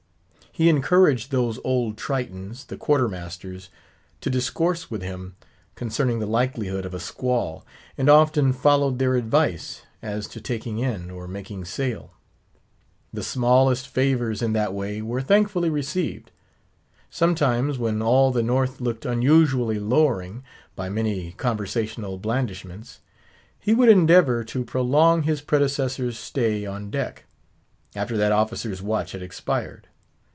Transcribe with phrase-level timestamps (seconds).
[0.53, 3.69] He encouraged those old Tritons, the Quarter masters,
[4.19, 5.37] to discourse with him
[5.75, 7.65] concerning the likelihood of a squall;
[7.97, 12.11] and often followed their advice as to taking in, or making sail.
[13.13, 16.31] The smallest favours in that way were thankfully received.
[17.09, 20.43] Sometimes, when all the North looked unusually lowering,
[20.75, 22.99] by many conversational blandishments,
[23.57, 27.23] he would endeavour to prolong his predecessor's stay on deck,
[27.95, 29.87] after that officer's watch had expired.